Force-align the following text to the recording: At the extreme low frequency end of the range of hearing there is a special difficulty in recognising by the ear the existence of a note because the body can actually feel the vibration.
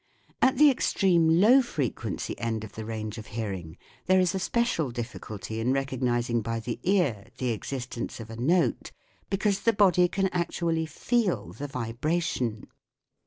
At 0.41 0.57
the 0.57 0.71
extreme 0.71 1.29
low 1.29 1.61
frequency 1.61 2.35
end 2.39 2.63
of 2.63 2.71
the 2.73 2.85
range 2.85 3.19
of 3.19 3.27
hearing 3.37 3.77
there 4.07 4.19
is 4.19 4.33
a 4.33 4.39
special 4.39 4.89
difficulty 4.89 5.59
in 5.59 5.71
recognising 5.73 6.41
by 6.41 6.59
the 6.59 6.79
ear 6.81 7.27
the 7.37 7.49
existence 7.51 8.19
of 8.19 8.31
a 8.31 8.35
note 8.35 8.91
because 9.29 9.59
the 9.59 9.73
body 9.73 10.07
can 10.07 10.27
actually 10.29 10.87
feel 10.87 11.53
the 11.53 11.67
vibration. 11.67 12.65